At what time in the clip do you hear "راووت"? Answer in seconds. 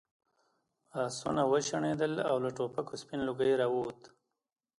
3.59-4.01